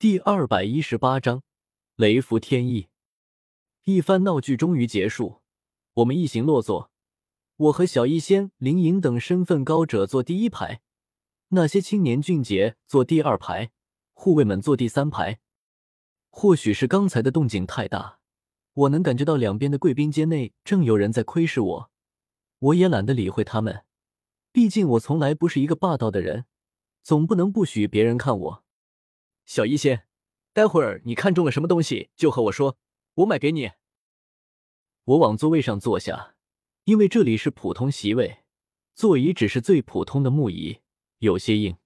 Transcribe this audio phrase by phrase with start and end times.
[0.00, 1.42] 第二百一十八章
[1.96, 2.86] 雷符天意。
[3.82, 5.40] 一番闹剧终于结束，
[5.94, 6.92] 我们一行落座。
[7.56, 10.82] 我和小医仙、林颖等身份高者坐第一排，
[11.48, 13.72] 那些青年俊杰坐第二排，
[14.14, 15.40] 护卫们坐第三排。
[16.30, 18.20] 或许是刚才的动静太大，
[18.74, 21.90] 我能感觉到两边的贵宾间内正有人在窥视我。
[22.60, 23.82] 我也懒得理会他们，
[24.52, 26.44] 毕竟我从来不是一个霸道的人，
[27.02, 28.64] 总不能不许别人看我。
[29.48, 30.06] 小医仙，
[30.52, 32.76] 待会儿你看中了什么东西就和我说，
[33.14, 33.70] 我买给你。
[35.04, 36.36] 我往座位上坐下。
[36.84, 38.44] 因为这里是普通席位，
[38.94, 40.82] 座椅只是最普通的木椅，
[41.20, 41.78] 有些硬。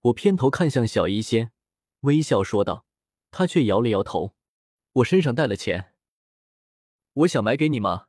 [0.00, 1.52] 我偏头看向小医仙，
[2.00, 2.84] 微笑说道，
[3.30, 4.34] 他却摇了摇头。
[4.94, 5.94] 我身上带了钱，
[7.12, 8.08] 我想买给你吗？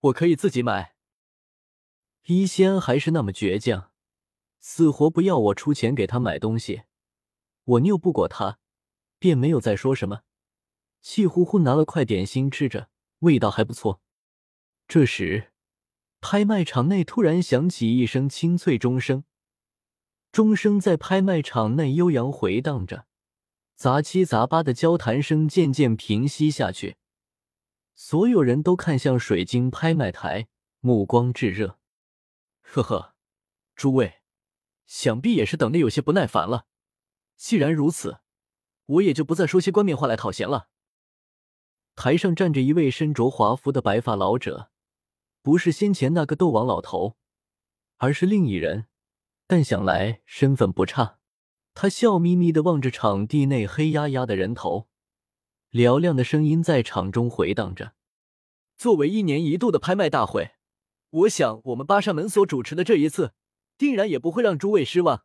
[0.00, 0.96] 我可以自己买。
[2.26, 3.90] 医仙还是那么倔强，
[4.58, 6.82] 死活不要我出钱给他买东西。
[7.70, 8.58] 我拗不过他，
[9.20, 10.22] 便没有再说什么，
[11.00, 12.88] 气呼呼拿了块点心吃着，
[13.20, 14.00] 味道还不错。
[14.88, 15.52] 这时，
[16.20, 19.22] 拍卖场内突然响起一声清脆钟声，
[20.32, 23.06] 钟声在拍卖场内悠扬回荡着，
[23.76, 26.96] 杂七杂八的交谈声渐渐平息下去。
[27.94, 30.48] 所有人都看向水晶拍卖台，
[30.80, 31.78] 目光炙热。
[32.62, 33.14] 呵呵，
[33.76, 34.22] 诸位，
[34.86, 36.66] 想必也是等的有些不耐烦了。
[37.40, 38.18] 既然如此，
[38.84, 40.68] 我也就不再说些冠冕话来讨嫌了。
[41.96, 44.70] 台上站着一位身着华服的白发老者。
[45.40, 47.16] 不是先前那个斗王老头，
[47.96, 48.88] 而是另一人，
[49.46, 51.18] 但想来身份不差。
[51.72, 54.88] 他笑眯眯的望着场地内黑压压的人头，
[55.70, 57.94] 嘹亮的声音在场中回荡着。
[58.76, 60.50] 作为一年一度的拍卖大会，
[61.08, 63.32] 我想我们巴山门所主持的这一次，
[63.78, 65.24] 定然也不会让诸位失望。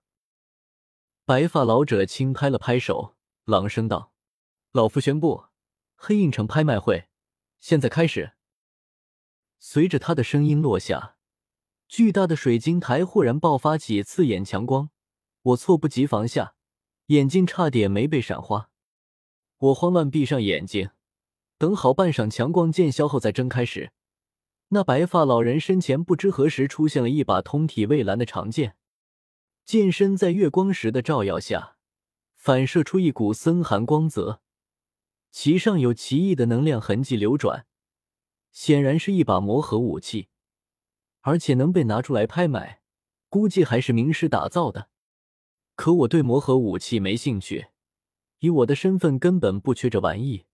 [1.28, 4.14] 白发老者轻拍了拍手，朗声道
[4.72, 5.46] ：“老夫宣布，
[5.96, 7.08] 黑印城拍卖会
[7.60, 8.34] 现在开始。”
[9.58, 11.18] 随着他的声音落下，
[11.88, 14.92] 巨大的水晶台忽然爆发起刺眼强光，
[15.42, 16.54] 我猝不及防下，
[17.08, 18.70] 眼睛差点没被闪花。
[19.58, 20.92] 我慌乱闭上眼睛，
[21.58, 23.92] 等好半晌强光渐消后再睁开时，
[24.68, 28.78] 那白发老人身前不知何时出现了一把通体蔚蓝的长剑，
[29.66, 31.76] 剑身在月光石的照耀下，
[32.36, 34.40] 反射出一股森寒光泽，
[35.32, 37.66] 其上有奇异的能量痕迹流转。
[38.52, 40.30] 显然是一把魔核武器，
[41.22, 42.82] 而且能被拿出来拍卖，
[43.28, 44.90] 估计还是名师打造的。
[45.76, 47.70] 可我对魔核武器没兴趣，
[48.38, 50.46] 以我的身份根本不缺这玩意。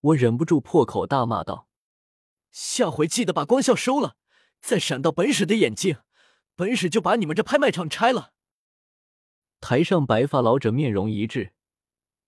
[0.00, 1.68] 我忍不住破口大骂道
[2.50, 4.16] ：“下回记得把光效收了，
[4.62, 5.98] 再闪到本使的眼睛，
[6.56, 8.32] 本使就把你们这拍卖场拆了。”
[9.66, 11.54] 台上白发老者面容一滞，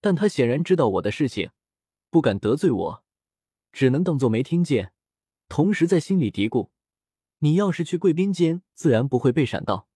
[0.01, 1.51] 但他显然知道我的事情，
[2.09, 3.05] 不敢得罪我，
[3.73, 4.95] 只能当做没听见。
[5.47, 6.71] 同时在心里嘀咕
[7.41, 9.87] ：“你要是去贵宾间，自然不会被闪到。”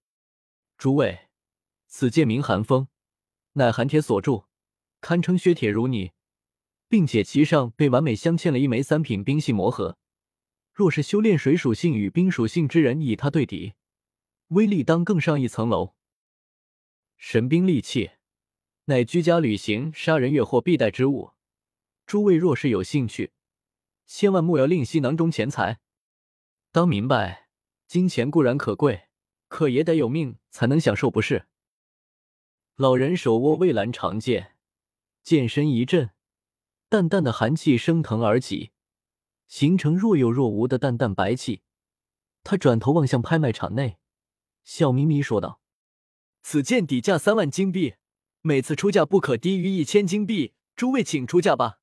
[0.76, 1.30] 诸位，
[1.86, 2.88] 此剑名寒风，
[3.54, 4.44] 乃寒铁所铸，
[5.00, 6.12] 堪称削铁如泥，
[6.90, 9.96] 并且其上被完美镶嵌了一枚三品冰系魔核。
[10.74, 13.72] 若是修炼水属性与冰属性之人以它对敌，
[14.48, 15.94] 威力当更上一层楼。
[17.22, 18.12] 神兵利器，
[18.86, 21.32] 乃居家旅行、杀人越货必带之物。
[22.06, 23.32] 诸位若是有兴趣。
[24.06, 25.80] 千万莫要吝惜囊中钱财，
[26.72, 27.50] 当明白，
[27.86, 29.09] 金钱固然可贵，
[29.48, 31.47] 可也得有命才能享受，不是？
[32.76, 34.56] 老人手握蔚蓝长剑，
[35.22, 36.10] 剑身一震，
[36.88, 38.70] 淡淡的寒气升腾而起，
[39.47, 41.60] 形成若有若无的淡淡白气。
[42.42, 43.98] 他转头望向拍卖场内，
[44.64, 45.59] 笑眯眯说道
[46.42, 47.94] ：“此剑底价三万金币，
[48.42, 51.80] 每次出价不可低于一千金币，诸位请出价吧。”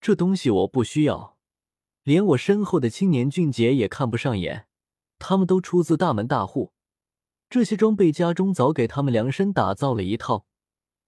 [0.00, 1.36] 这东西我不需要，
[2.02, 4.66] 连我身后的青年俊杰也看不上眼。
[5.18, 6.72] 他们都出自大门大户，
[7.50, 10.46] 这些装备家中早给他们量身打造了一套，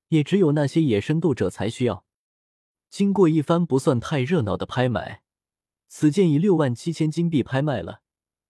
[0.08, 2.04] 也只有那些野生斗者才需要。
[2.90, 5.22] 经过一番不算太热闹的拍卖，
[5.88, 8.02] 此剑以六万七千金币拍卖了。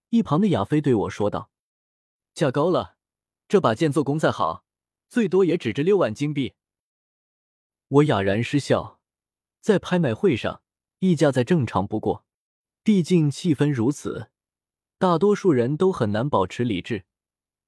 [0.08, 1.52] 一旁的亚飞对我说道
[2.34, 2.96] ：“价高了，
[3.52, 4.64] 这把剑做工再好，
[5.10, 6.54] 最多也只值六万金币。”
[7.87, 8.99] 我哑然失笑。
[9.60, 10.62] 在拍卖会上，
[11.00, 12.25] 溢价再正常不过。
[12.82, 14.31] 毕竟气氛如此，
[14.96, 17.04] 大多数人都很难保持理智，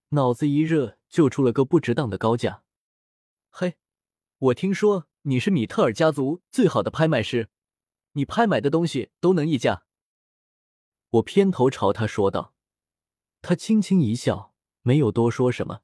[0.08, 2.62] 脑子一热就出了个不值当的高价。
[3.50, 3.76] 嘿，
[4.38, 7.50] 我听说你是米特尔家族最好的拍卖师，
[8.12, 9.84] 你拍买的东西都能溢价。
[11.10, 12.54] 我偏头朝他说道，
[13.42, 14.53] 他轻轻一笑，
[14.86, 15.80] 没有多说什么，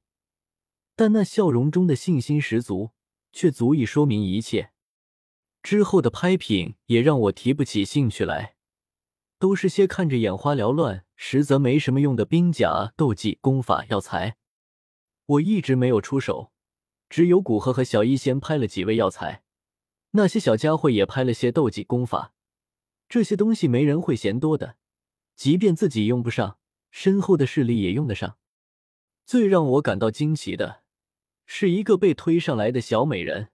[0.94, 2.90] 但那笑容中的信心十足，
[3.32, 4.72] 却足以说明一切。
[5.62, 8.56] 之后的拍品也让我提不起兴趣来，
[9.38, 14.36] 都是些看着眼花缭乱，实则没什么用的兵甲、斗技、功法、药材。
[15.24, 16.52] 我一直没有出手，
[17.08, 19.42] 只有古河和小一仙拍了几味药材，
[20.10, 22.34] 那些小家伙也拍了些斗技、功法。
[23.08, 24.76] 这些东西没人会嫌多的，
[25.34, 26.58] 即便自己用不上，
[26.90, 28.36] 身后的势力也用得上。
[29.30, 30.82] 最让我感到惊奇的，
[31.46, 33.50] 是一个被推上来的小美人。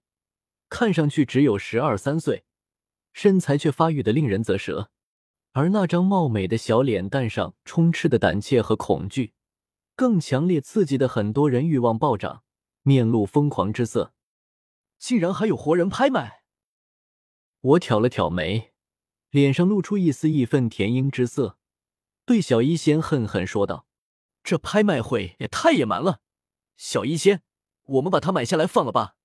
[0.70, 2.46] 看上去只有十二三岁，
[3.12, 4.90] 身材却发育的令人啧舌，
[5.52, 9.34] 而那张貌美的小脸蛋上充斥的胆怯和恐惧，
[9.94, 12.43] 更强烈刺激的很多人欲望暴涨，
[12.81, 14.14] 面露疯狂之色。
[14.99, 16.40] 竟然还有活人拍卖！
[17.61, 18.73] 我挑了挑眉，
[19.28, 21.58] 脸上露出一丝义愤填膺之色，
[22.25, 23.87] 对小医仙恨恨说道
[24.46, 26.20] ：“这拍卖会也太野蛮了！
[26.76, 27.43] 小医仙，
[27.82, 29.16] 我们把它买下来放了吧。”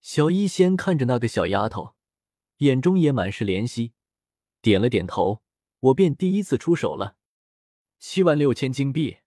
[0.00, 1.94] 小医仙看着那个小丫头，
[2.58, 3.92] 眼中也满是怜惜，
[4.62, 5.42] 点了点头。
[5.80, 7.16] 我便第一次出手了，
[7.98, 9.18] 七万六千金币。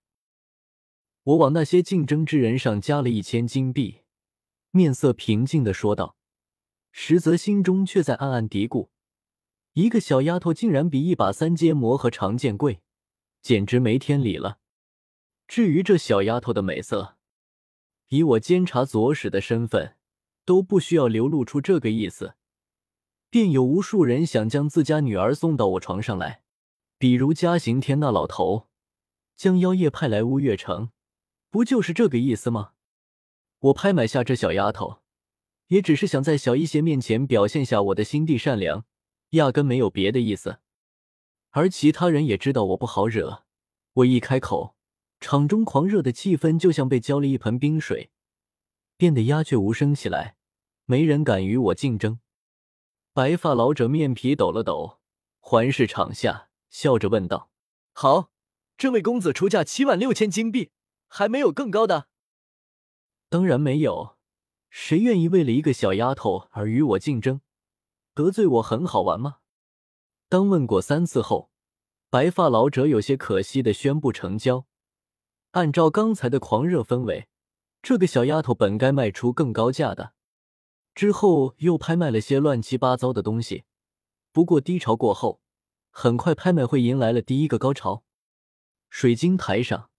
[1.22, 4.00] 我往那些竞争之人上加了一千金币，
[4.72, 6.16] 面色平静的说道，
[6.90, 8.88] 实则心中却在暗暗嘀咕：
[9.74, 12.82] 一个小丫头竟然比一把三阶魔和长剑贵，
[13.40, 14.58] 简直没天理了。
[15.52, 17.18] 至于这小丫头的美色，
[18.08, 19.96] 以我监察左使的身份。
[20.46, 22.36] 都不需要流露出这个意思，
[23.28, 26.42] 便有无数人想将自家女儿送到我床上来。
[26.96, 28.68] 比如嘉刑天那老头，
[29.36, 30.90] 将妖夜派来乌月城，
[31.50, 32.72] 不就是这个意思吗？
[33.58, 35.02] 我拍买下这小丫头，
[35.66, 38.86] 也只是想在小一些面前表现下我的心地善良，
[39.32, 40.60] 压根没有别的意思。
[41.50, 43.44] 而其他人也知道我不好惹，
[43.92, 44.74] 我一开口，
[45.22, 48.10] 场中狂热的气氛就像被浇了一盆冰水。
[48.96, 50.36] 变得鸦雀无声起来，
[50.84, 52.18] 没人敢与我竞争。
[53.12, 54.98] 白发老者面皮抖了抖，
[55.38, 57.50] 环视场下，笑着问道
[57.94, 58.32] ：“好，
[58.76, 60.72] 这位公子出价七万六千金币，
[61.06, 62.08] 还没有更高的
[63.30, 64.16] ？”“当然没有，
[64.70, 67.40] 谁愿意为了一个小丫头而与我竞争？
[68.12, 69.38] 得罪我很好玩吗？”
[70.28, 71.50] 当问过三次后，
[72.10, 74.66] 白发老者有些可惜的宣布成交。
[75.52, 77.28] 按照刚才的狂热氛围。
[77.82, 80.12] 这个小丫头本该卖出更高价的，
[80.94, 83.64] 之后又拍卖了些乱七八糟的东西。
[84.30, 85.40] 不过低潮过后，
[85.90, 88.04] 很快拍卖会迎来了第一个高潮。
[88.88, 89.90] 水晶台上，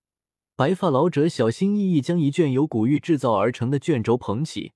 [0.55, 4.71] 白发老者小心翼翼将一卷由古玉制造而成的卷轴捧起，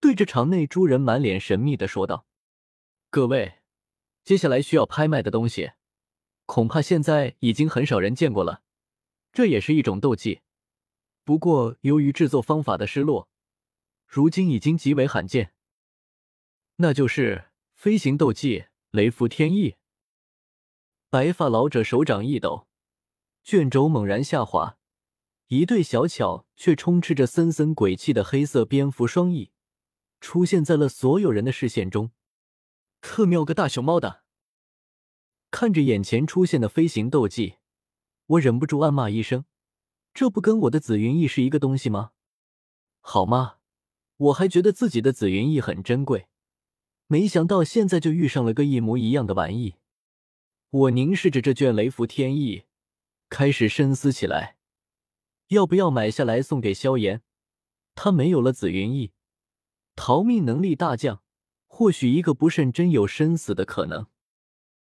[0.00, 2.26] 对着场内诸人满脸神秘的说道
[3.10, 3.60] ：“各位，
[4.24, 5.70] 接下来需要拍卖的东西，
[6.46, 8.63] 恐怕现在已经很少人见过了。
[9.34, 10.40] 这也是一种斗技。”
[11.24, 13.28] 不过，由于制作方法的失落，
[14.06, 15.52] 如今已经极为罕见。
[16.76, 19.76] 那就是飞行斗技雷符天翼。
[21.08, 22.66] 白发老者手掌一抖，
[23.42, 24.76] 卷轴猛然下滑，
[25.46, 29.50] 一对小巧却充斥着森森鬼气的黑色蝙蝠双翼
[30.20, 32.10] 出现在了所有人的视线中。
[33.00, 34.24] 特喵个大熊猫的！
[35.50, 37.56] 看着眼前出现的飞行斗技，
[38.26, 39.44] 我忍不住暗骂一声。
[40.12, 42.12] 这不跟我的紫云翼是一个东西吗？
[43.00, 43.56] 好吗？
[44.16, 46.28] 我还觉得自己的紫云翼很珍贵，
[47.08, 49.74] 没想到现在就遇上了个一模一样的玩意。
[50.70, 52.64] 我凝视着这卷雷符天翼，
[53.28, 54.56] 开始深思起来，
[55.48, 57.22] 要不要买下来送给萧炎？
[57.96, 59.12] 他没有了紫云翼，
[59.96, 61.22] 逃命能力大降，
[61.66, 64.06] 或许一个不慎真有生死的可能。